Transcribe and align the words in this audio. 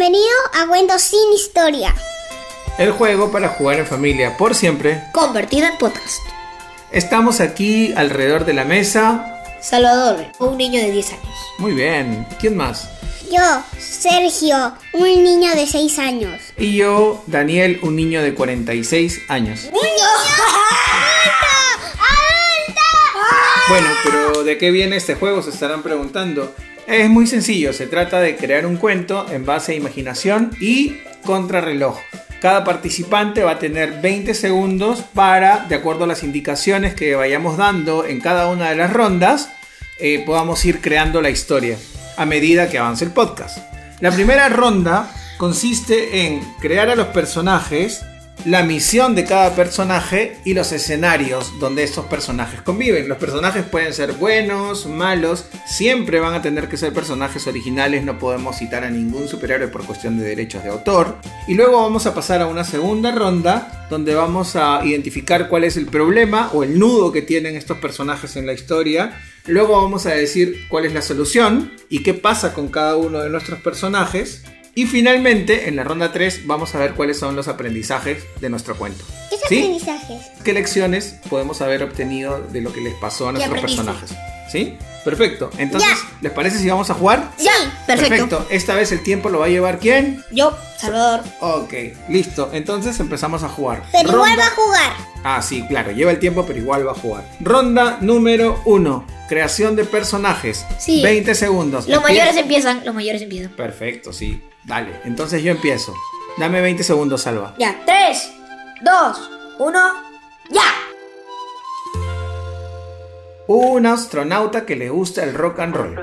Bienvenido 0.00 0.34
a 0.54 0.66
Cuentos 0.66 1.02
sin 1.02 1.30
Historia. 1.34 1.94
El 2.78 2.92
juego 2.92 3.30
para 3.30 3.50
jugar 3.50 3.80
en 3.80 3.86
familia 3.86 4.34
por 4.38 4.54
siempre. 4.54 5.02
Convertido 5.12 5.66
en 5.66 5.76
podcast. 5.76 6.20
Estamos 6.90 7.38
aquí 7.40 7.92
alrededor 7.94 8.46
de 8.46 8.54
la 8.54 8.64
mesa. 8.64 9.42
Salvador, 9.60 10.24
un 10.38 10.56
niño 10.56 10.80
de 10.80 10.90
10 10.90 11.12
años. 11.12 11.36
Muy 11.58 11.72
bien. 11.72 12.26
¿Quién 12.40 12.56
más? 12.56 12.88
Yo, 13.30 13.62
Sergio, 13.78 14.72
un 14.94 15.22
niño 15.22 15.54
de 15.54 15.66
6 15.66 15.98
años. 15.98 16.40
Y 16.56 16.76
yo, 16.76 17.22
Daniel, 17.26 17.78
un 17.82 17.94
niño 17.94 18.22
de 18.22 18.34
46 18.34 19.20
años. 19.28 19.68
Bueno, 23.68 23.88
pero 24.02 24.44
¿de 24.44 24.56
qué 24.56 24.70
viene 24.70 24.96
este 24.96 25.14
juego? 25.14 25.42
Se 25.42 25.50
estarán 25.50 25.82
preguntando. 25.82 26.54
Es 26.86 27.08
muy 27.08 27.26
sencillo, 27.26 27.72
se 27.72 27.86
trata 27.86 28.20
de 28.20 28.36
crear 28.36 28.66
un 28.66 28.76
cuento 28.76 29.26
en 29.30 29.44
base 29.46 29.72
a 29.72 29.76
imaginación 29.76 30.50
y 30.60 30.96
contrarreloj. 31.24 31.98
Cada 32.40 32.64
participante 32.64 33.44
va 33.44 33.52
a 33.52 33.58
tener 33.58 34.00
20 34.00 34.34
segundos 34.34 35.02
para, 35.14 35.66
de 35.68 35.74
acuerdo 35.74 36.04
a 36.04 36.06
las 36.06 36.22
indicaciones 36.22 36.94
que 36.94 37.14
vayamos 37.14 37.58
dando 37.58 38.06
en 38.06 38.20
cada 38.20 38.48
una 38.48 38.70
de 38.70 38.76
las 38.76 38.92
rondas, 38.92 39.50
eh, 39.98 40.22
podamos 40.24 40.64
ir 40.64 40.80
creando 40.80 41.20
la 41.20 41.30
historia 41.30 41.76
a 42.16 42.24
medida 42.24 42.70
que 42.70 42.78
avance 42.78 43.04
el 43.04 43.10
podcast. 43.10 43.58
La 44.00 44.10
primera 44.10 44.48
ronda 44.48 45.10
consiste 45.36 46.26
en 46.26 46.40
crear 46.60 46.88
a 46.88 46.96
los 46.96 47.08
personajes, 47.08 48.02
la 48.44 48.62
misión 48.62 49.14
de 49.14 49.24
cada 49.24 49.54
personaje 49.54 50.36
y 50.44 50.54
los 50.54 50.72
escenarios 50.72 51.58
donde 51.60 51.82
estos 51.82 52.06
personajes 52.06 52.62
conviven. 52.62 53.08
Los 53.08 53.18
personajes 53.18 53.64
pueden 53.64 53.92
ser 53.92 54.12
buenos, 54.12 54.86
malos, 54.86 55.46
siempre 55.66 56.20
van 56.20 56.34
a 56.34 56.42
tener 56.42 56.68
que 56.68 56.76
ser 56.76 56.92
personajes 56.92 57.46
originales, 57.46 58.04
no 58.04 58.18
podemos 58.18 58.56
citar 58.56 58.84
a 58.84 58.90
ningún 58.90 59.28
superhéroe 59.28 59.68
por 59.68 59.84
cuestión 59.84 60.18
de 60.18 60.24
derechos 60.24 60.62
de 60.62 60.70
autor. 60.70 61.18
Y 61.46 61.54
luego 61.54 61.82
vamos 61.82 62.06
a 62.06 62.14
pasar 62.14 62.40
a 62.40 62.46
una 62.46 62.64
segunda 62.64 63.12
ronda 63.12 63.86
donde 63.90 64.14
vamos 64.14 64.56
a 64.56 64.84
identificar 64.84 65.48
cuál 65.48 65.64
es 65.64 65.76
el 65.76 65.86
problema 65.86 66.50
o 66.52 66.62
el 66.62 66.78
nudo 66.78 67.12
que 67.12 67.22
tienen 67.22 67.56
estos 67.56 67.78
personajes 67.78 68.36
en 68.36 68.46
la 68.46 68.52
historia. 68.52 69.20
Luego 69.46 69.82
vamos 69.82 70.06
a 70.06 70.10
decir 70.10 70.66
cuál 70.68 70.86
es 70.86 70.94
la 70.94 71.02
solución 71.02 71.72
y 71.88 72.02
qué 72.02 72.14
pasa 72.14 72.54
con 72.54 72.68
cada 72.68 72.96
uno 72.96 73.20
de 73.20 73.30
nuestros 73.30 73.60
personajes. 73.60 74.44
Y 74.80 74.86
finalmente, 74.86 75.68
en 75.68 75.76
la 75.76 75.84
ronda 75.84 76.10
3, 76.10 76.46
vamos 76.46 76.74
a 76.74 76.78
ver 76.78 76.94
cuáles 76.94 77.18
son 77.18 77.36
los 77.36 77.48
aprendizajes 77.48 78.24
de 78.40 78.48
nuestro 78.48 78.76
cuento. 78.78 79.04
¿Qué 79.28 79.36
aprendizajes? 79.44 80.22
¿Qué 80.42 80.54
lecciones 80.54 81.16
podemos 81.28 81.60
haber 81.60 81.82
obtenido 81.82 82.40
de 82.50 82.62
lo 82.62 82.72
que 82.72 82.80
les 82.80 82.94
pasó 82.94 83.28
a 83.28 83.32
nuestros 83.32 83.60
personajes? 83.60 84.10
¿Sí? 84.50 84.78
Perfecto. 85.04 85.50
Entonces, 85.58 85.90
Ya. 85.90 86.18
¿les 86.22 86.32
parece 86.32 86.58
si 86.60 86.66
vamos 86.70 86.88
a 86.88 86.94
jugar? 86.94 87.30
Sí. 87.36 87.46
Perfecto. 87.86 88.46
Esta 88.48 88.74
vez 88.74 88.90
el 88.90 89.02
tiempo 89.02 89.28
lo 89.28 89.40
va 89.40 89.46
a 89.46 89.48
llevar 89.50 89.80
quién? 89.80 90.24
Yo, 90.32 90.56
Salvador. 90.78 91.24
Ok, 91.40 91.74
listo. 92.08 92.48
Entonces 92.54 92.98
empezamos 93.00 93.42
a 93.42 93.50
jugar. 93.50 93.82
Pero 93.92 94.12
igual 94.14 94.38
va 94.38 94.46
a 94.46 94.50
jugar. 94.50 94.92
Ah, 95.24 95.42
sí, 95.42 95.62
claro, 95.68 95.92
lleva 95.92 96.10
el 96.10 96.18
tiempo, 96.20 96.46
pero 96.46 96.58
igual 96.58 96.86
va 96.88 96.92
a 96.92 96.94
jugar. 96.94 97.30
Ronda 97.40 97.98
número 98.00 98.62
1. 98.64 99.06
Creación 99.28 99.76
de 99.76 99.84
personajes. 99.84 100.64
Sí. 100.78 101.02
20 101.02 101.34
segundos. 101.34 101.86
Los 101.86 101.98
Empie- 101.98 102.02
mayores 102.02 102.36
empiezan, 102.38 102.82
los 102.86 102.94
mayores 102.94 103.20
empiezan. 103.20 103.52
Perfecto, 103.54 104.10
sí. 104.14 104.42
Dale. 104.64 105.00
Entonces 105.04 105.42
yo 105.42 105.50
empiezo. 105.52 105.94
Dame 106.38 106.60
20 106.60 106.82
segundos, 106.84 107.22
Salva. 107.22 107.54
Ya, 107.58 107.80
3, 107.86 108.32
2, 108.82 109.30
1, 109.58 109.80
ya. 110.50 110.62
Un 113.46 113.86
astronauta 113.86 114.64
que 114.64 114.76
le 114.76 114.90
gusta 114.90 115.24
el 115.24 115.34
rock 115.34 115.58
and 115.60 115.74
roll. 115.74 115.94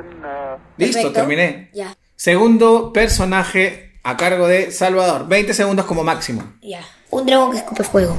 Listo, 0.78 0.98
Perfecto. 0.98 1.12
terminé. 1.14 1.70
Ya, 1.74 1.96
Segundo 2.16 2.92
personaje 2.92 4.00
a 4.04 4.18
cargo 4.18 4.48
de 4.48 4.72
Salvador. 4.72 5.28
20 5.28 5.54
segundos 5.54 5.86
como 5.86 6.04
máximo. 6.04 6.44
ya. 6.62 6.82
Un 7.10 7.26
dragón 7.26 7.52
que 7.52 7.58
escupe 7.60 7.84
fuego. 7.86 8.18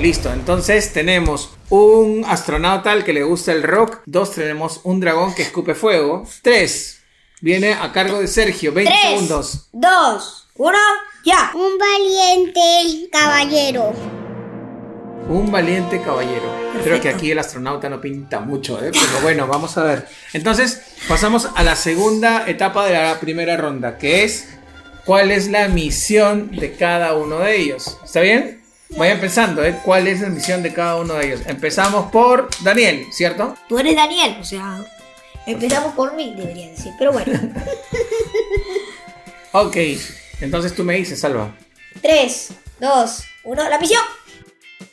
Listo, 0.00 0.32
entonces 0.32 0.92
tenemos 0.92 1.50
un 1.70 2.24
astronauta 2.26 2.92
al 2.92 3.04
que 3.04 3.12
le 3.12 3.22
gusta 3.24 3.52
el 3.52 3.62
rock. 3.62 4.00
Dos, 4.06 4.32
tenemos 4.32 4.80
un 4.84 5.00
dragón 5.00 5.34
que 5.34 5.42
escupe 5.42 5.74
fuego. 5.74 6.24
Tres, 6.42 7.02
viene 7.46 7.74
a 7.74 7.92
cargo 7.92 8.18
de 8.18 8.26
Sergio. 8.26 8.72
20 8.72 8.92
3, 8.92 9.12
segundos. 9.12 9.68
2, 9.72 10.48
1, 10.56 10.78
ya. 11.24 11.52
Un 11.54 11.78
valiente 11.78 13.08
caballero. 13.12 13.92
Un 15.28 15.52
valiente 15.52 16.02
caballero. 16.02 16.42
Creo 16.82 17.00
que 17.00 17.08
aquí 17.08 17.30
el 17.30 17.38
astronauta 17.38 17.88
no 17.88 18.00
pinta 18.00 18.40
mucho, 18.40 18.82
¿eh? 18.84 18.90
pero 18.90 19.22
bueno, 19.22 19.46
vamos 19.46 19.78
a 19.78 19.84
ver. 19.84 20.08
Entonces, 20.32 20.82
pasamos 21.06 21.48
a 21.54 21.62
la 21.62 21.76
segunda 21.76 22.48
etapa 22.48 22.84
de 22.84 22.94
la 22.94 23.20
primera 23.20 23.56
ronda, 23.56 23.96
que 23.96 24.24
es 24.24 24.48
cuál 25.04 25.30
es 25.30 25.46
la 25.46 25.68
misión 25.68 26.50
de 26.50 26.72
cada 26.72 27.14
uno 27.14 27.38
de 27.38 27.58
ellos. 27.58 27.96
¿Está 28.04 28.22
bien? 28.22 28.60
Vayan 28.90 29.20
pensando, 29.20 29.64
¿eh? 29.64 29.78
¿Cuál 29.84 30.08
es 30.08 30.20
la 30.20 30.30
misión 30.30 30.64
de 30.64 30.72
cada 30.72 30.96
uno 30.96 31.14
de 31.14 31.26
ellos? 31.26 31.40
Empezamos 31.46 32.10
por 32.10 32.48
Daniel, 32.64 33.06
¿cierto? 33.12 33.54
Tú 33.68 33.78
eres 33.78 33.94
Daniel, 33.94 34.36
o 34.40 34.44
sea, 34.44 34.84
empezamos 35.46 35.94
por 35.94 36.14
mí, 36.14 36.34
debería 36.36 36.70
decir. 36.70 36.92
Pero 36.98 37.12
bueno, 37.12 37.32
Ok, 39.52 39.76
entonces 40.42 40.74
tú 40.74 40.84
me 40.84 40.96
dices, 40.96 41.20
Salva. 41.20 41.56
3, 42.02 42.48
2, 42.78 43.24
1, 43.44 43.68
la 43.70 43.78
misión. 43.78 44.02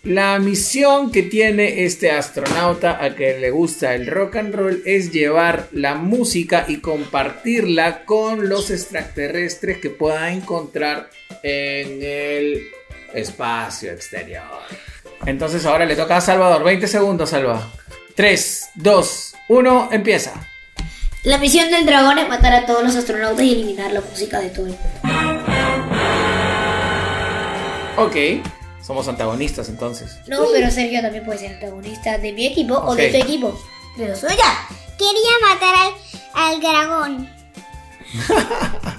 La 0.03 0.40
misión 0.40 1.12
que 1.12 1.24
tiene 1.24 1.84
este 1.84 2.12
astronauta 2.12 3.03
a 3.03 3.16
que 3.16 3.40
le 3.40 3.52
gusta 3.52 3.94
el 3.94 4.08
rock 4.08 4.38
and 4.38 4.56
roll 4.56 4.81
es 4.86 5.12
llevar 5.12 5.68
la 5.74 5.96
música 5.96 6.66
y 6.68 6.78
compartirla 6.78 8.06
con 8.06 8.47
los 8.47 8.70
extraterrestres 8.70 9.80
que 9.80 9.90
pueda 9.90 10.31
encontrar 10.31 11.09
en 11.41 12.02
el 12.02 12.68
espacio 13.14 13.91
exterior. 13.91 14.44
Entonces 15.25 15.66
ahora 15.66 15.85
le 15.85 15.96
toca 15.96 16.18
a 16.18 16.22
Salvador. 16.22 16.64
20 16.64 16.88
segundos, 16.88 17.30
Salva. 17.30 17.70
3, 18.16 18.69
2, 18.75 19.35
1, 19.50 19.90
empieza. 19.91 20.34
La 21.24 21.38
misión 21.38 21.72
del 21.72 21.85
dragón 21.85 22.19
es 22.19 22.28
matar 22.28 22.53
a 22.53 22.66
todos 22.66 22.84
los 22.84 22.96
astronautas 22.96 23.44
y 23.44 23.53
eliminar 23.53 23.91
la 23.91 24.01
música 24.01 24.40
de 24.40 24.50
todo 24.50 24.68
el 24.68 24.74
mundo. 24.74 24.90
Ok, 27.97 28.16
somos 28.85 29.07
antagonistas 29.07 29.69
entonces. 29.69 30.18
No, 30.28 30.46
pero 30.52 30.69
Sergio 30.69 31.02
también 31.02 31.23
puede 31.23 31.40
ser 31.40 31.53
antagonista 31.53 32.18
de 32.18 32.34
mi 32.34 32.47
equipo 32.47 32.75
o 32.75 32.96
de 32.96 33.09
tu 33.09 33.18
equipo. 33.18 33.59
Pero 33.97 34.16
soy 34.16 34.31
ya. 34.35 34.68
Quería 34.97 35.31
matar 35.50 35.73
al, 35.75 36.53
al 36.53 36.59
dragón. 36.62 37.42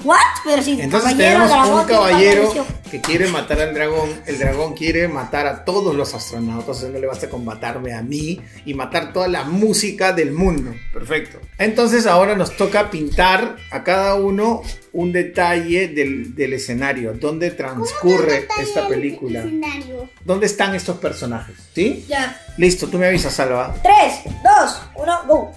¿What? 0.04 0.18
Pero 0.44 0.62
si 0.62 0.80
Entonces 0.80 1.12
caballero, 1.12 1.46
tenemos 1.46 1.80
un 1.80 1.86
caballero 1.86 2.66
que 2.90 3.00
quiere 3.00 3.28
matar 3.28 3.60
al 3.60 3.74
dragón. 3.74 4.10
El 4.26 4.38
dragón 4.38 4.74
quiere 4.74 5.08
matar 5.08 5.46
a 5.46 5.64
todos 5.64 5.94
los 5.94 6.14
astronautas. 6.14 6.82
Él 6.82 6.92
no 6.92 6.98
le 6.98 7.06
basta 7.06 7.28
con 7.28 7.44
matarme 7.44 7.94
a 7.94 8.02
mí 8.02 8.40
y 8.64 8.74
matar 8.74 9.12
toda 9.12 9.28
la 9.28 9.44
música 9.44 10.12
del 10.12 10.32
mundo. 10.32 10.74
Perfecto. 10.92 11.38
Entonces 11.58 12.06
ahora 12.06 12.36
nos 12.36 12.56
toca 12.56 12.90
pintar 12.90 13.56
a 13.70 13.82
cada 13.82 14.14
uno 14.16 14.62
un 14.92 15.12
detalle 15.12 15.88
del, 15.88 16.34
del 16.34 16.52
escenario. 16.52 17.14
¿Dónde 17.14 17.50
transcurre 17.50 18.46
esta 18.60 18.86
película? 18.86 19.40
Escenario. 19.40 20.08
¿Dónde 20.24 20.46
están 20.46 20.74
estos 20.74 20.98
personajes? 20.98 21.56
¿Sí? 21.74 22.04
Ya. 22.08 22.40
Listo, 22.58 22.88
tú 22.88 22.98
me 22.98 23.06
avisas, 23.06 23.34
Salva. 23.34 23.74
3, 23.82 24.34
2, 24.60 24.82
1, 24.96 25.22
go. 25.26 25.52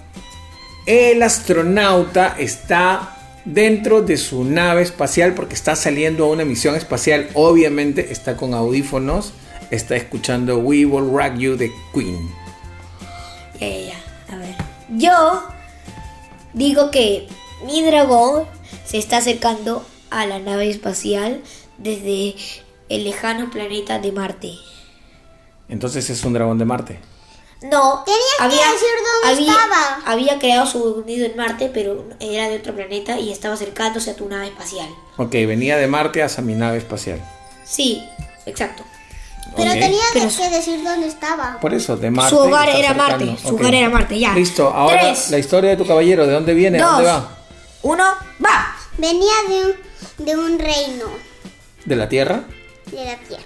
El 0.86 1.22
astronauta 1.22 2.36
está 2.38 3.17
dentro 3.52 4.02
de 4.02 4.16
su 4.16 4.44
nave 4.44 4.82
espacial 4.82 5.34
porque 5.34 5.54
está 5.54 5.74
saliendo 5.74 6.24
a 6.24 6.28
una 6.28 6.44
misión 6.44 6.74
espacial. 6.74 7.28
Obviamente 7.34 8.12
está 8.12 8.36
con 8.36 8.54
audífonos, 8.54 9.32
está 9.70 9.96
escuchando 9.96 10.58
We 10.58 10.84
Will 10.84 11.10
Rock 11.10 11.38
You 11.38 11.56
de 11.56 11.72
Queen. 11.92 12.30
Ya, 13.60 13.68
ya, 13.68 13.80
ya. 13.80 14.34
A 14.34 14.38
ver. 14.38 14.54
Yo 14.90 15.44
digo 16.52 16.90
que 16.90 17.26
mi 17.66 17.82
dragón 17.82 18.44
se 18.84 18.98
está 18.98 19.18
acercando 19.18 19.84
a 20.10 20.26
la 20.26 20.38
nave 20.38 20.70
espacial 20.70 21.42
desde 21.78 22.34
el 22.88 23.04
lejano 23.04 23.50
planeta 23.50 23.98
de 23.98 24.12
Marte. 24.12 24.52
Entonces 25.68 26.08
es 26.10 26.24
un 26.24 26.32
dragón 26.32 26.58
de 26.58 26.64
Marte. 26.64 26.98
No, 27.60 28.04
Tenías 28.04 28.20
que 28.38 28.72
decir 28.72 28.88
dónde 29.24 29.36
había, 29.40 29.52
estaba. 29.52 30.00
había 30.06 30.38
creado 30.38 30.66
su 30.66 31.02
nido 31.04 31.26
en 31.26 31.36
Marte, 31.36 31.70
pero 31.74 32.04
era 32.20 32.48
de 32.48 32.58
otro 32.58 32.72
planeta 32.74 33.18
y 33.18 33.32
estaba 33.32 33.54
acercándose 33.54 34.10
a 34.12 34.16
tu 34.16 34.28
nave 34.28 34.46
espacial. 34.46 34.88
Ok, 35.16 35.32
venía 35.32 35.76
de 35.76 35.88
Marte 35.88 36.22
hacia 36.22 36.42
mi 36.42 36.54
nave 36.54 36.78
espacial. 36.78 37.20
Sí, 37.64 38.04
exacto. 38.46 38.84
Pero 39.56 39.72
tenía 39.72 40.02
Pero- 40.12 40.28
que 40.28 40.50
decir 40.50 40.84
dónde 40.84 41.08
estaba. 41.08 41.58
Por 41.60 41.74
eso, 41.74 41.96
de 41.96 42.10
Marte. 42.10 42.30
Su 42.30 42.38
hogar 42.42 42.68
era 42.68 42.90
acercando. 42.90 43.26
Marte, 43.26 43.42
su 43.48 43.54
hogar 43.56 43.74
era 43.74 43.88
Marte, 43.90 44.18
ya. 44.20 44.32
Listo, 44.34 44.68
ahora 44.68 45.00
Tres. 45.00 45.30
la 45.30 45.38
historia 45.38 45.70
de 45.70 45.76
tu 45.76 45.86
caballero, 45.86 46.26
¿de 46.26 46.32
dónde 46.34 46.54
viene? 46.54 46.78
¿A 46.80 46.84
Dos. 46.84 46.92
¿Dónde 46.92 47.10
va? 47.10 47.38
Uno, 47.82 48.04
va. 48.44 48.76
Venía 48.98 49.32
de 49.48 49.64
un, 49.66 50.24
de 50.26 50.36
un 50.36 50.58
reino 50.58 51.06
¿De 51.84 51.96
la 51.96 52.08
Tierra? 52.08 52.44
de 52.86 53.04
la 53.04 53.16
tierra. 53.16 53.44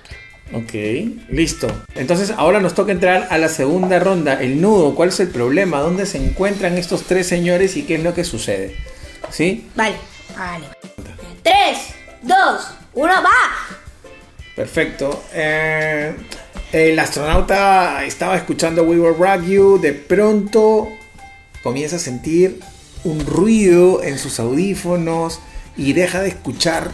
Ok, 0.55 0.75
listo. 1.31 1.67
Entonces 1.95 2.33
ahora 2.37 2.61
nos 2.61 2.75
toca 2.75 2.93
entrar 2.93 3.29
a 3.31 3.39
la 3.39 3.49
segunda 3.49 3.99
ronda. 3.99 4.41
El 4.43 4.61
nudo, 4.61 4.95
¿cuál 4.95 5.09
es 5.09 5.21
el 5.21 5.29
problema? 5.29 5.81
¿Dónde 5.81 6.05
se 6.05 6.19
encuentran 6.19 6.77
estos 6.77 7.05
tres 7.05 7.27
señores 7.27 7.77
y 7.77 7.85
qué 7.85 7.95
es 7.95 8.03
lo 8.03 8.13
que 8.13 8.25
sucede? 8.25 8.77
¿Sí? 9.31 9.69
Vale. 9.75 9.97
Vale. 10.37 10.67
3, 11.43 11.55
2, 12.23 12.37
1, 12.95 13.13
va. 13.15 13.31
Perfecto. 14.55 15.25
Eh, 15.33 16.15
el 16.73 16.99
astronauta 16.99 18.05
estaba 18.05 18.37
escuchando 18.37 18.83
We 18.85 18.99
Will 18.99 19.17
Rock 19.19 19.45
You. 19.47 19.79
De 19.81 19.93
pronto 19.93 20.89
comienza 21.63 21.97
a 21.97 21.99
sentir 21.99 22.61
un 23.05 23.25
ruido 23.27 24.03
en 24.03 24.19
sus 24.19 24.39
audífonos 24.39 25.41
y 25.77 25.95
deja 25.95 26.21
de 26.21 26.29
escuchar 26.29 26.91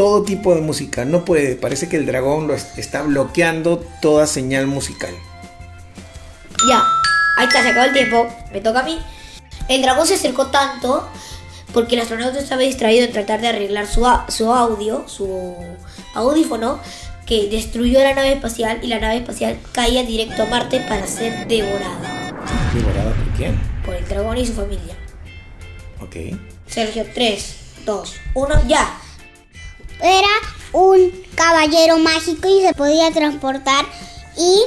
todo 0.00 0.22
tipo 0.22 0.54
de 0.54 0.62
música. 0.62 1.04
No 1.04 1.26
puede, 1.26 1.56
parece 1.56 1.86
que 1.90 1.96
el 1.98 2.06
dragón 2.06 2.46
lo 2.46 2.54
est- 2.54 2.78
está 2.78 3.02
bloqueando 3.02 3.84
toda 4.00 4.26
señal 4.26 4.66
musical. 4.66 5.10
Ya, 6.66 6.82
ahí 7.36 7.46
está, 7.46 7.62
se 7.62 7.68
acabó 7.68 7.84
el 7.86 7.92
tiempo. 7.92 8.26
Me 8.50 8.62
toca 8.62 8.80
a 8.80 8.82
mí. 8.82 8.98
El 9.68 9.82
dragón 9.82 10.06
se 10.06 10.14
acercó 10.14 10.46
tanto 10.46 11.06
porque 11.74 11.96
el 11.96 12.00
astronauta 12.00 12.38
estaba 12.38 12.62
distraído 12.62 13.04
en 13.04 13.12
tratar 13.12 13.42
de 13.42 13.48
arreglar 13.48 13.86
su, 13.86 14.06
su 14.28 14.50
audio, 14.50 15.04
su 15.06 15.54
audífono, 16.14 16.80
que 17.26 17.48
destruyó 17.50 18.02
la 18.02 18.14
nave 18.14 18.32
espacial 18.32 18.78
y 18.82 18.86
la 18.86 19.00
nave 19.00 19.18
espacial 19.18 19.58
caía 19.72 20.02
directo 20.02 20.44
a 20.44 20.46
Marte 20.46 20.80
para 20.80 21.06
ser 21.06 21.46
devorada 21.46 22.32
¿Devorada 22.72 23.10
por 23.12 23.36
quién? 23.36 23.60
por 23.84 23.94
el 23.94 24.08
dragón 24.08 24.38
y 24.38 24.46
su 24.46 24.54
familia. 24.54 24.94
Ok. 26.00 26.16
Sergio, 26.66 27.04
3, 27.14 27.54
2, 27.84 28.14
1, 28.32 28.62
ya. 28.66 28.98
Era 30.02 30.28
un 30.72 31.10
caballero 31.34 31.98
mágico 31.98 32.48
y 32.48 32.62
se 32.62 32.74
podía 32.74 33.10
transportar 33.10 33.84
y 34.36 34.62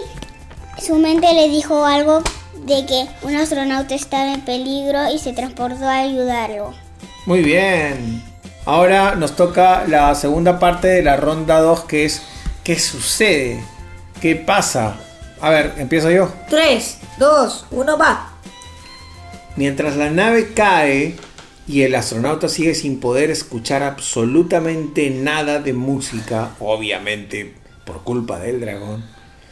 su 0.82 0.96
mente 0.96 1.34
le 1.34 1.50
dijo 1.50 1.86
algo 1.86 2.22
de 2.66 2.86
que 2.86 3.08
un 3.24 3.36
astronauta 3.36 3.96
estaba 3.96 4.34
en 4.34 4.42
peligro 4.42 5.12
y 5.14 5.20
se 5.20 5.34
transportó 5.34 5.86
a 5.86 6.00
ayudarlo. 6.00 6.74
Muy 7.26 7.42
bien. 7.42 8.24
Ahora 8.66 9.16
nos 9.16 9.36
toca 9.36 9.86
la 9.88 10.14
segunda 10.16 10.60
parte 10.60 10.88
de 10.88 11.04
la 11.04 11.18
ronda 11.18 11.60
2 11.60 11.82
que 11.82 12.06
es 12.06 12.22
¿qué 12.64 12.80
sucede? 12.80 13.64
¿Qué 14.22 14.36
pasa? 14.36 14.96
A 15.42 15.50
ver, 15.50 15.74
empiezo 15.78 16.10
yo. 16.10 16.32
3, 16.50 16.98
2, 17.18 17.66
1, 17.72 17.98
va. 17.98 18.30
Mientras 19.58 19.98
la 19.98 20.10
nave 20.10 20.54
cae 20.54 21.16
y 21.68 21.84
el 21.84 21.96
astronauta 21.96 22.50
sigue 22.50 22.76
sin 22.76 23.00
poder 23.00 23.32
escuchar 23.32 23.84
absolutamente 23.84 25.10
nada 25.10 25.60
de 25.60 25.74
música, 25.74 26.56
obviamente 26.60 27.56
por 27.86 28.04
culpa 28.04 28.40
del 28.40 28.62
dragón, 28.62 29.04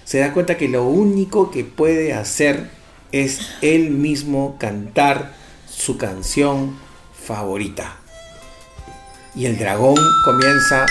se 0.03 0.19
da 0.19 0.33
cuenta 0.33 0.57
que 0.57 0.67
lo 0.67 0.85
único 0.85 1.51
que 1.51 1.63
puede 1.63 2.13
hacer 2.13 2.69
es 3.11 3.39
él 3.61 3.91
mismo 3.91 4.57
cantar 4.59 5.33
su 5.69 5.97
canción 5.97 6.77
favorita. 7.13 7.97
Y 9.35 9.45
el 9.45 9.57
dragón 9.57 9.97
comienza 10.25 10.85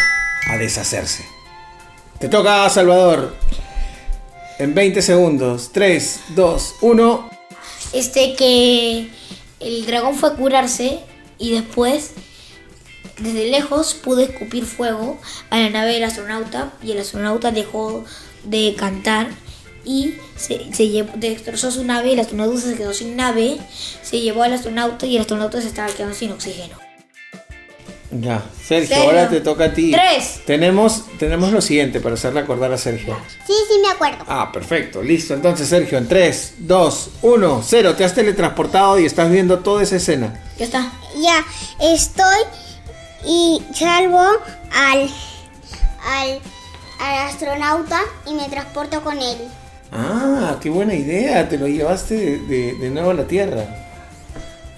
a 0.49 0.57
deshacerse. 0.57 1.25
Te 2.19 2.29
toca, 2.29 2.69
Salvador. 2.71 3.35
En 4.59 4.75
20 4.75 5.03
segundos. 5.03 5.71
3, 5.73 6.21
2, 6.35 6.75
1. 6.81 7.31
Este 7.93 8.35
que 8.37 9.11
el 9.61 9.87
dragón 9.87 10.15
fue 10.15 10.31
a 10.31 10.35
curarse 10.35 11.01
y 11.41 11.51
después 11.53 12.13
desde 13.19 13.51
lejos 13.51 13.95
pudo 13.95 14.21
escupir 14.21 14.65
fuego 14.65 15.19
a 15.51 15.59
la 15.59 15.71
nave 15.71 15.93
del 15.95 16.05
astronauta 16.05 16.73
y 16.83 16.93
el 16.93 17.01
astronauta 17.01 17.51
dejó 17.51 18.05
de 18.45 18.75
cantar 18.79 19.29
y 19.85 20.15
se, 20.37 20.73
se 20.75 20.89
llevó- 20.89 21.13
destrozó 21.17 21.71
su 21.71 21.85
nave, 21.85 22.13
el 22.13 22.21
astronauta 22.21 22.61
se 22.61 22.77
quedó 22.77 22.93
sin 22.95 23.17
nave, 23.17 23.59
se 24.03 24.21
llevó 24.21 24.43
al 24.43 24.53
astronauta 24.53 25.07
y 25.07 25.17
el 25.17 25.23
astronauta 25.23 25.61
se 25.61 25.69
estaba 25.69 25.89
quedando 25.93 26.15
sin 26.15 26.31
oxígeno. 26.33 26.77
Ya, 28.13 28.43
Sergio, 28.67 28.89
Sergio. 28.89 29.05
ahora 29.05 29.29
te 29.31 29.41
toca 29.41 29.67
a 29.67 29.73
ti. 29.73 29.93
Tres. 29.93 30.41
Tenemos, 30.45 31.05
tenemos 31.19 31.53
lo 31.53 31.61
siguiente 31.61 32.01
para 32.01 32.17
hacerle 32.17 32.41
acordar 32.41 32.73
a 32.73 32.77
Sergio. 32.79 33.17
Sí, 33.47 33.53
sí, 33.69 33.79
me 33.81 33.89
acuerdo. 33.93 34.25
Ah, 34.27 34.51
perfecto, 34.53 35.01
listo. 35.01 35.33
Entonces, 35.33 35.69
Sergio, 35.69 35.97
en 35.97 36.09
3, 36.09 36.55
2, 36.59 37.11
1, 37.23 37.63
0, 37.65 37.95
te 37.97 38.05
has 38.05 38.13
teletransportado 38.15 38.99
y 38.99 39.07
estás 39.07 39.31
viendo 39.31 39.61
toda 39.61 39.85
esa 39.85 39.95
escena. 39.97 40.43
Ya 40.59 40.65
está. 40.65 40.93
Ya 41.23 41.45
estoy 41.81 42.43
y 43.27 43.63
salvo 43.75 44.21
al, 44.73 45.11
al, 46.07 46.41
al 47.01 47.29
astronauta 47.29 48.01
y 48.27 48.35
me 48.35 48.49
transporto 48.49 49.03
con 49.03 49.19
él. 49.19 49.37
Ah, 49.93 50.57
qué 50.61 50.71
buena 50.71 50.95
idea, 50.95 51.49
te 51.49 51.59
lo 51.59 51.67
llevaste 51.67 52.15
de, 52.15 52.39
de- 52.47 52.75
de 52.75 52.91
nuevo 52.91 53.11
a 53.11 53.15
la 53.15 53.25
Tierra. 53.27 53.65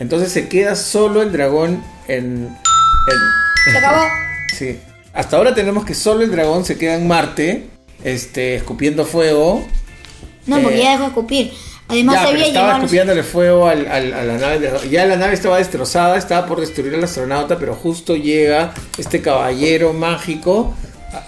Entonces 0.00 0.32
se 0.32 0.48
queda 0.48 0.74
solo 0.74 1.22
el 1.22 1.30
dragón 1.32 1.82
en... 2.08 2.48
en- 2.48 3.72
Se 3.72 3.78
acabó. 3.78 4.02
Sí. 4.58 4.78
Hasta 5.14 5.36
ahora 5.36 5.54
tenemos 5.54 5.84
que 5.84 5.94
solo 5.94 6.22
el 6.22 6.30
dragón 6.30 6.64
se 6.64 6.76
queda 6.78 6.94
en 6.94 7.06
Marte, 7.08 7.68
este, 8.04 8.54
escupiendo 8.54 9.04
fuego. 9.04 9.66
No, 10.46 10.60
porque 10.60 10.78
Eh, 10.78 10.82
ya 10.82 10.90
dejó 10.92 11.02
de 11.02 11.08
escupir. 11.08 11.52
Además 11.88 12.14
ya, 12.16 12.22
había 12.28 12.46
estaba 12.46 12.66
llevado... 12.66 12.84
escupiéndole 12.84 13.22
fuego 13.22 13.68
al- 13.68 13.86
al- 13.86 14.14
a 14.14 14.24
la 14.24 14.38
nave. 14.38 14.58
de- 14.60 14.88
Ya 14.90 15.04
la 15.06 15.16
nave 15.16 15.34
estaba 15.34 15.58
destrozada, 15.58 16.16
estaba 16.16 16.46
por 16.46 16.60
destruir 16.60 16.94
al 16.94 17.04
astronauta, 17.04 17.58
pero 17.58 17.74
justo 17.74 18.16
llega 18.16 18.72
este 18.98 19.20
caballero 19.20 19.92
mágico 19.92 20.74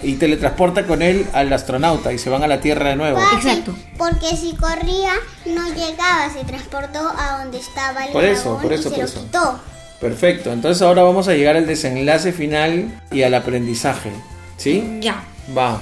y 0.01 0.13
teletransporta 0.15 0.87
con 0.87 1.03
él 1.03 1.27
al 1.33 1.53
astronauta 1.53 2.11
y 2.11 2.17
se 2.17 2.31
van 2.31 2.41
a 2.41 2.47
la 2.47 2.59
Tierra 2.59 2.89
de 2.89 2.95
nuevo. 2.95 3.19
Papi, 3.19 3.35
Exacto. 3.35 3.75
Porque 3.97 4.35
si 4.35 4.55
corría 4.55 5.13
no 5.45 5.67
llegaba, 5.75 6.31
se 6.33 6.43
transportó 6.43 6.99
a 7.15 7.39
donde 7.43 7.59
estaba 7.59 8.05
el 8.05 8.11
Por 8.11 8.23
eso, 8.23 8.57
por 8.59 8.73
eso, 8.73 8.89
y 8.89 8.91
se 8.91 8.99
por 9.01 9.09
lo 9.09 9.21
quitó. 9.21 9.59
Perfecto, 10.01 10.51
entonces 10.51 10.81
ahora 10.81 11.03
vamos 11.03 11.27
a 11.27 11.33
llegar 11.33 11.55
al 11.55 11.67
desenlace 11.67 12.31
final 12.33 12.99
y 13.11 13.21
al 13.23 13.33
aprendizaje. 13.35 14.11
¿Sí? 14.57 14.97
Ya. 15.01 15.23
Va. 15.55 15.79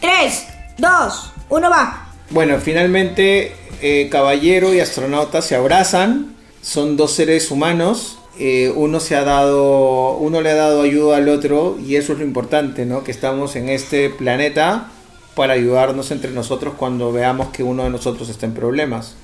3, 0.00 0.46
2, 0.78 1.32
1, 1.48 1.70
va. 1.70 2.04
Bueno, 2.30 2.58
finalmente 2.60 3.56
eh, 3.80 4.08
caballero 4.10 4.74
y 4.74 4.80
astronauta 4.80 5.42
se 5.42 5.54
abrazan. 5.54 6.36
Son 6.62 6.96
dos 6.96 7.12
seres 7.12 7.50
humanos. 7.50 8.18
Eh, 8.38 8.72
uno 8.76 9.00
se 9.00 9.16
ha 9.16 9.24
dado, 9.24 10.16
uno 10.16 10.40
le 10.40 10.50
ha 10.50 10.54
dado 10.54 10.82
ayuda 10.82 11.16
al 11.16 11.28
otro 11.28 11.76
y 11.84 11.96
eso 11.96 12.12
es 12.12 12.20
lo 12.20 12.24
importante, 12.24 12.86
¿no? 12.86 13.02
Que 13.02 13.10
estamos 13.10 13.56
en 13.56 13.68
este 13.68 14.10
planeta 14.10 14.90
para 15.34 15.54
ayudarnos 15.54 16.10
entre 16.10 16.30
nosotros 16.30 16.74
cuando 16.76 17.12
veamos 17.12 17.48
que 17.48 17.62
uno 17.62 17.84
de 17.84 17.90
nosotros 17.90 18.28
está 18.28 18.46
en 18.46 18.54
problemas. 18.54 19.16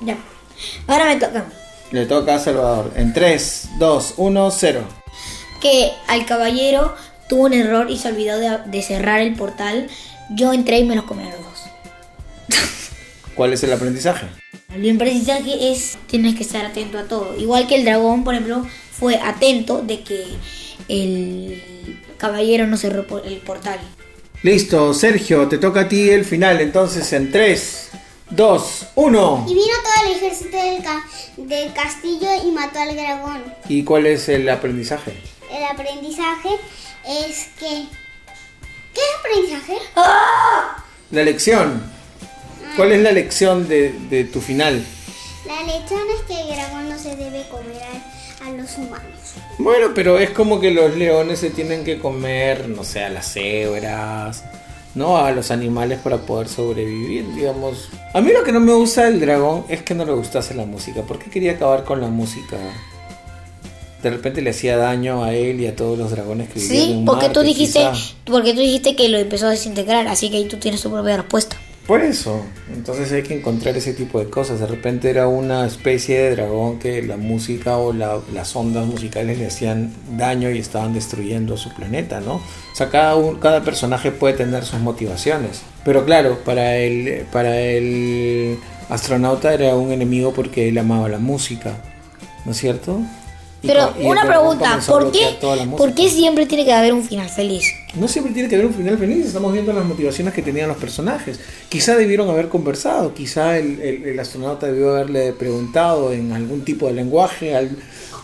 Ya. 0.00 0.18
Ahora 0.86 1.06
me 1.06 1.16
toca. 1.16 1.46
Le 1.90 2.06
toca 2.06 2.34
a 2.34 2.38
Salvador. 2.38 2.92
En 2.96 3.12
3, 3.12 3.68
2, 3.78 4.14
1, 4.16 4.50
0. 4.50 4.80
Que 5.60 5.92
al 6.08 6.26
caballero 6.26 6.94
tuvo 7.28 7.44
un 7.44 7.54
error 7.54 7.90
y 7.90 7.96
se 7.96 8.08
olvidó 8.08 8.38
de, 8.38 8.58
de 8.66 8.82
cerrar 8.82 9.20
el 9.20 9.34
portal. 9.34 9.88
Yo 10.30 10.52
entré 10.52 10.78
y 10.78 10.84
me 10.84 10.96
los 10.96 11.04
comí 11.04 11.22
a 11.22 11.30
los 11.30 11.38
dos. 11.38 11.62
¿Cuál 13.34 13.52
es 13.52 13.62
el 13.64 13.72
aprendizaje? 13.72 14.26
El 14.74 14.94
aprendizaje 14.96 15.72
es 15.72 15.98
tienes 16.06 16.34
que 16.36 16.42
estar 16.42 16.64
atento 16.66 16.98
a 16.98 17.04
todo. 17.04 17.36
Igual 17.38 17.66
que 17.66 17.76
el 17.76 17.84
dragón, 17.84 18.24
por 18.24 18.34
ejemplo, 18.34 18.66
fue 18.92 19.16
atento 19.16 19.82
de 19.82 20.02
que 20.02 20.24
el 20.88 22.00
caballero 22.16 22.66
no 22.66 22.76
cerró 22.76 23.04
el 23.24 23.36
portal. 23.38 23.78
Listo, 24.42 24.92
Sergio, 24.94 25.48
te 25.48 25.58
toca 25.58 25.80
a 25.80 25.88
ti 25.88 26.10
el 26.10 26.24
final. 26.24 26.60
Entonces, 26.60 27.12
en 27.12 27.32
3, 27.32 27.90
2, 28.30 28.86
1. 28.94 29.46
Y 29.48 29.54
vino 29.54 29.66
todo 29.82 30.06
el 30.10 30.16
ejército 30.16 30.56
del, 30.56 30.82
ca- 30.82 31.04
del 31.36 31.72
castillo 31.72 32.28
y 32.46 32.50
mató 32.50 32.78
al 32.80 32.94
dragón. 32.94 33.42
¿Y 33.68 33.84
cuál 33.84 34.06
es 34.06 34.28
el 34.28 34.48
aprendizaje? 34.48 35.14
El 35.50 35.64
aprendizaje 35.64 36.50
es 37.08 37.46
que... 37.58 37.84
¿Qué 38.92 39.00
es 39.00 39.18
aprendizaje? 39.18 39.78
La 41.10 41.22
lección. 41.22 41.93
¿Cuál 42.76 42.92
es 42.92 43.02
la 43.02 43.12
lección 43.12 43.68
de, 43.68 43.92
de 44.10 44.24
tu 44.24 44.40
final? 44.40 44.84
La 45.46 45.62
lección 45.62 46.00
es 46.16 46.22
que 46.26 46.40
el 46.40 46.48
dragón 46.56 46.88
no 46.88 46.98
se 46.98 47.14
debe 47.16 47.44
comer 47.48 47.82
a, 47.82 48.46
a 48.46 48.50
los 48.50 48.76
humanos. 48.76 49.02
Bueno, 49.58 49.88
pero 49.94 50.18
es 50.18 50.30
como 50.30 50.60
que 50.60 50.70
los 50.70 50.96
leones 50.96 51.38
se 51.40 51.50
tienen 51.50 51.84
que 51.84 51.98
comer, 51.98 52.68
no 52.68 52.82
sé, 52.84 53.04
a 53.04 53.10
las 53.10 53.32
cebras, 53.32 54.42
¿no? 54.94 55.18
A 55.18 55.30
los 55.32 55.50
animales 55.50 55.98
para 56.02 56.18
poder 56.18 56.48
sobrevivir, 56.48 57.26
digamos. 57.34 57.90
A 58.12 58.20
mí 58.20 58.32
lo 58.32 58.42
que 58.42 58.52
no 58.52 58.60
me 58.60 58.72
gusta 58.72 59.04
del 59.04 59.20
dragón 59.20 59.64
es 59.68 59.82
que 59.82 59.94
no 59.94 60.04
le 60.04 60.12
gustase 60.12 60.54
la 60.54 60.64
música. 60.64 61.02
¿Por 61.02 61.18
qué 61.18 61.30
quería 61.30 61.52
acabar 61.52 61.84
con 61.84 62.00
la 62.00 62.08
música? 62.08 62.56
De 64.02 64.10
repente 64.10 64.42
le 64.42 64.50
hacía 64.50 64.76
daño 64.76 65.24
a 65.24 65.32
él 65.32 65.60
y 65.60 65.66
a 65.66 65.74
todos 65.74 65.96
los 65.98 66.10
dragones 66.10 66.48
que 66.50 66.60
vivían 66.60 66.84
Sí, 66.86 66.92
en 66.92 67.04
porque 67.06 67.28
tú 67.30 67.40
Marte, 67.40 67.48
dijiste, 67.48 67.78
quizá. 67.78 67.92
porque 68.26 68.52
tú 68.52 68.60
dijiste 68.60 68.96
que 68.96 69.08
lo 69.08 69.16
empezó 69.18 69.46
a 69.46 69.50
desintegrar, 69.50 70.08
así 70.08 70.30
que 70.30 70.36
ahí 70.36 70.44
tú 70.46 70.58
tienes 70.58 70.82
tu 70.82 70.90
propia 70.90 71.16
respuesta. 71.16 71.56
Por 71.86 72.00
eso, 72.00 72.40
entonces 72.74 73.12
hay 73.12 73.22
que 73.22 73.34
encontrar 73.36 73.76
ese 73.76 73.92
tipo 73.92 74.18
de 74.18 74.30
cosas. 74.30 74.58
De 74.58 74.66
repente 74.66 75.10
era 75.10 75.28
una 75.28 75.66
especie 75.66 76.18
de 76.18 76.30
dragón 76.34 76.78
que 76.78 77.02
la 77.02 77.18
música 77.18 77.76
o 77.76 77.92
la- 77.92 78.20
las 78.32 78.56
ondas 78.56 78.86
musicales 78.86 79.38
le 79.38 79.46
hacían 79.48 79.92
daño 80.16 80.50
y 80.50 80.58
estaban 80.58 80.94
destruyendo 80.94 81.58
su 81.58 81.74
planeta, 81.74 82.20
¿no? 82.20 82.36
O 82.36 82.40
sea, 82.74 82.88
cada, 82.88 83.16
un- 83.16 83.36
cada 83.38 83.62
personaje 83.64 84.10
puede 84.12 84.32
tener 84.32 84.64
sus 84.64 84.80
motivaciones. 84.80 85.60
Pero 85.84 86.06
claro, 86.06 86.38
para 86.42 86.76
el, 86.78 87.26
para 87.30 87.60
el 87.60 88.56
astronauta 88.88 89.52
era 89.52 89.74
un 89.76 89.92
enemigo 89.92 90.32
porque 90.32 90.68
él 90.70 90.78
amaba 90.78 91.10
la 91.10 91.18
música, 91.18 91.76
¿no 92.46 92.52
es 92.52 92.56
cierto? 92.56 92.98
Pero 93.66 93.92
una 94.10 94.22
pregunta, 94.28 94.64
¿por 94.92 95.12
qué. 95.12 95.18
¿por 95.76 95.94
qué 95.94 96.08
siempre 96.10 96.46
tiene 96.46 96.64
que 96.64 96.72
haber 96.72 96.92
un 96.92 97.02
final 97.04 97.28
feliz? 97.28 97.64
No 97.94 98.08
siempre 98.08 98.32
tiene 98.32 98.48
que 98.48 98.54
haber 98.56 98.66
un 98.66 98.74
final 98.74 98.98
feliz, 98.98 99.26
estamos 99.26 99.52
viendo 99.52 99.72
las 99.72 99.84
motivaciones 99.84 100.34
que 100.34 100.42
tenían 100.42 100.68
los 100.68 100.76
personajes. 100.78 101.38
Quizá 101.68 101.96
debieron 101.96 102.28
haber 102.28 102.48
conversado, 102.48 103.14
quizá 103.14 103.58
el, 103.58 103.80
el- 103.80 104.04
el 104.06 104.18
astronauta 104.20 104.66
debió 104.66 104.90
haberle 104.90 105.32
preguntado 105.32 106.12
en 106.12 106.32
algún 106.32 106.64
tipo 106.64 106.86
de 106.88 106.94
lenguaje 106.94 107.54
al, 107.54 107.70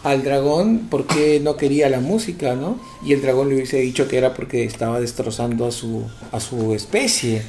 al 0.03 0.23
dragón 0.25 0.89
por 0.91 1.07
qué 1.07 1.41
no 1.41 1.57
quería 1.57 1.89
la 1.89 2.01
música, 2.01 2.55
¿no? 2.55 2.79
Y 3.05 3.13
el 3.13 3.23
dragón 3.23 3.49
le 3.49 3.55
hubiese 3.57 3.77
dicho 3.79 4.09
que 4.09 4.19
era 4.19 4.35
porque 4.35 4.65
estaba 4.65 4.99
destrozando 5.01 5.67
a 5.67 5.71
su, 5.73 6.03
a 6.33 6.41
su 6.41 6.75
especie, 6.75 7.43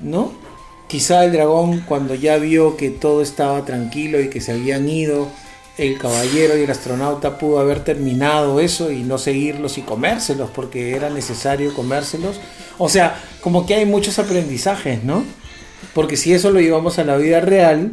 ¿no? 0.00 0.32
Quizá 0.88 1.24
el 1.24 1.30
dragón 1.32 1.84
cuando 1.86 2.16
ya 2.16 2.36
vio 2.38 2.76
que 2.76 2.90
todo 2.90 3.22
estaba 3.22 3.64
tranquilo 3.64 4.20
y 4.20 4.28
que 4.28 4.40
se 4.40 4.50
habían 4.52 4.88
ido, 4.88 5.28
el 5.78 5.98
caballero 5.98 6.58
y 6.58 6.62
el 6.62 6.70
astronauta 6.70 7.38
pudo 7.38 7.58
haber 7.58 7.82
terminado 7.84 8.60
eso 8.60 8.90
y 8.90 9.02
no 9.02 9.18
seguirlos 9.18 9.78
y 9.78 9.82
comérselos 9.82 10.50
porque 10.50 10.94
era 10.94 11.10
necesario 11.10 11.74
comérselos. 11.74 12.40
O 12.78 12.88
sea, 12.88 13.22
como 13.40 13.66
que 13.66 13.74
hay 13.74 13.86
muchos 13.86 14.18
aprendizajes, 14.18 15.04
¿no? 15.04 15.24
Porque 15.94 16.16
si 16.16 16.32
eso 16.34 16.50
lo 16.50 16.60
llevamos 16.60 16.98
a 16.98 17.04
la 17.04 17.16
vida 17.16 17.40
real, 17.40 17.92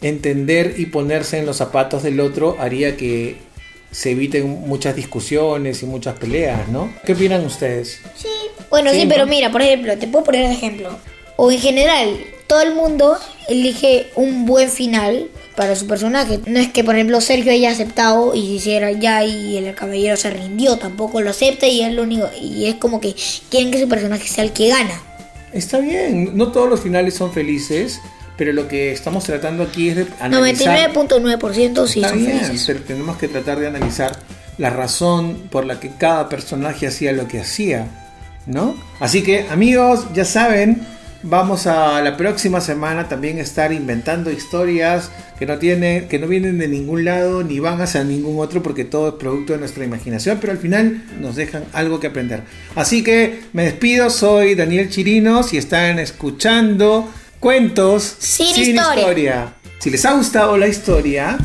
entender 0.00 0.74
y 0.76 0.86
ponerse 0.86 1.38
en 1.38 1.46
los 1.46 1.56
zapatos 1.56 2.02
del 2.02 2.20
otro 2.20 2.56
haría 2.58 2.96
que 2.96 3.36
se 3.90 4.10
eviten 4.10 4.48
muchas 4.48 4.96
discusiones 4.96 5.82
y 5.82 5.86
muchas 5.86 6.18
peleas, 6.18 6.68
¿no? 6.68 6.92
¿Qué 7.06 7.12
opinan 7.12 7.44
ustedes? 7.44 8.00
Sí. 8.16 8.28
Bueno, 8.68 8.90
Sí, 8.90 8.98
sí, 8.98 9.04
¿no? 9.04 9.10
pero 9.14 9.26
mira, 9.26 9.52
por 9.52 9.62
ejemplo, 9.62 9.96
te 9.96 10.08
puedo 10.08 10.24
poner 10.24 10.46
un 10.46 10.52
ejemplo. 10.52 10.98
O 11.36 11.50
en 11.52 11.60
general, 11.60 12.18
todo 12.46 12.62
el 12.62 12.74
mundo 12.74 13.16
elige 13.48 14.10
un 14.16 14.46
buen 14.46 14.68
final 14.70 15.28
para 15.56 15.76
su 15.76 15.86
personaje. 15.86 16.40
No 16.46 16.58
es 16.58 16.70
que, 16.72 16.82
por 16.84 16.94
ejemplo, 16.94 17.20
Sergio 17.20 17.52
haya 17.52 17.70
aceptado 17.70 18.34
y 18.34 18.40
hiciera 18.56 18.90
ya 18.92 19.24
y 19.24 19.56
el 19.56 19.74
caballero 19.74 20.16
se 20.16 20.30
rindió, 20.30 20.76
tampoco 20.78 21.20
lo 21.20 21.30
acepta 21.30 21.66
y 21.66 21.80
es 21.82 21.92
lo 21.92 22.02
único. 22.02 22.28
Y 22.40 22.66
es 22.66 22.74
como 22.76 23.00
que 23.00 23.14
quieren 23.50 23.70
que 23.70 23.80
su 23.80 23.88
personaje 23.88 24.26
sea 24.28 24.44
el 24.44 24.52
que 24.52 24.68
gana. 24.68 25.00
Está 25.52 25.78
bien, 25.78 26.36
no 26.36 26.50
todos 26.50 26.68
los 26.68 26.80
finales 26.80 27.14
son 27.14 27.32
felices, 27.32 28.00
pero 28.36 28.52
lo 28.52 28.66
que 28.66 28.90
estamos 28.92 29.22
tratando 29.22 29.62
aquí 29.62 29.90
es 29.90 29.96
de 29.96 30.06
analizar 30.18 30.90
99.9% 30.92 31.86
sí 31.86 32.00
Está 32.00 32.08
son 32.08 32.18
bien, 32.18 32.40
felices. 32.40 32.64
pero 32.66 32.80
tenemos 32.82 33.16
que 33.18 33.28
tratar 33.28 33.60
de 33.60 33.68
analizar 33.68 34.18
la 34.58 34.70
razón 34.70 35.48
por 35.50 35.64
la 35.64 35.78
que 35.78 35.90
cada 35.96 36.28
personaje 36.28 36.88
hacía 36.88 37.12
lo 37.12 37.28
que 37.28 37.40
hacía, 37.40 37.86
¿no? 38.46 38.76
Así 38.98 39.22
que, 39.22 39.46
amigos, 39.48 40.06
ya 40.14 40.24
saben, 40.24 40.84
vamos 41.24 41.66
a 41.66 42.00
la 42.02 42.16
próxima 42.16 42.60
semana 42.60 43.08
también 43.08 43.38
estar 43.38 43.72
inventando 43.72 44.30
historias 44.30 45.10
que 45.38 45.46
no 45.46 45.58
tienen, 45.58 46.06
que 46.08 46.18
no 46.18 46.26
vienen 46.28 46.58
de 46.58 46.68
ningún 46.68 47.04
lado 47.04 47.42
ni 47.42 47.58
van 47.58 47.80
hacia 47.80 48.04
ningún 48.04 48.38
otro 48.38 48.62
porque 48.62 48.84
todo 48.84 49.08
es 49.08 49.14
producto 49.14 49.54
de 49.54 49.58
nuestra 49.58 49.84
imaginación, 49.84 50.38
pero 50.40 50.52
al 50.52 50.58
final 50.58 51.02
nos 51.20 51.34
dejan 51.36 51.64
algo 51.72 51.98
que 51.98 52.08
aprender. 52.08 52.42
Así 52.74 53.02
que 53.02 53.40
me 53.52 53.64
despido, 53.64 54.10
soy 54.10 54.54
Daniel 54.54 54.90
Chirinos 54.90 55.52
y 55.52 55.56
están 55.56 55.98
escuchando 55.98 57.08
cuentos 57.40 58.16
Sin 58.18 58.76
historia. 58.76 59.54
si 59.78 59.90
les 59.90 60.04
ha 60.04 60.12
gustado 60.12 60.56
la 60.56 60.68
historia, 60.68 61.38